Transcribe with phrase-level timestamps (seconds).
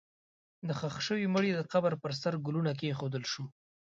[0.67, 3.49] د ښخ شوي مړي د قبر پر سر ګلونه کېښودل شول.